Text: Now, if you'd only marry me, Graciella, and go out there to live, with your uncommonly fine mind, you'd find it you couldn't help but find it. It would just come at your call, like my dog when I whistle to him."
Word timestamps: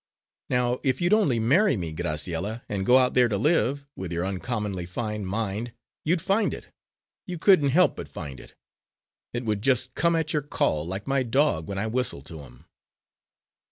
Now, 0.49 0.79
if 0.81 0.99
you'd 0.99 1.13
only 1.13 1.39
marry 1.39 1.77
me, 1.77 1.93
Graciella, 1.93 2.63
and 2.67 2.87
go 2.87 2.97
out 2.97 3.13
there 3.13 3.27
to 3.29 3.37
live, 3.37 3.87
with 3.95 4.11
your 4.11 4.25
uncommonly 4.25 4.87
fine 4.87 5.27
mind, 5.27 5.73
you'd 6.03 6.23
find 6.23 6.55
it 6.55 6.69
you 7.27 7.37
couldn't 7.37 7.69
help 7.69 7.97
but 7.97 8.09
find 8.09 8.39
it. 8.39 8.55
It 9.31 9.45
would 9.45 9.61
just 9.61 9.93
come 9.93 10.15
at 10.15 10.33
your 10.33 10.41
call, 10.41 10.87
like 10.87 11.05
my 11.05 11.21
dog 11.21 11.67
when 11.67 11.77
I 11.77 11.85
whistle 11.85 12.23
to 12.23 12.39
him." 12.39 12.65